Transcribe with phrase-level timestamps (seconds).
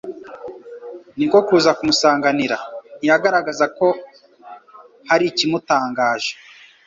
[1.17, 2.57] niko kuza kumusanganira.
[2.97, 3.87] Ntiyagaragazaga ko
[5.09, 6.31] hari ikimutangaje,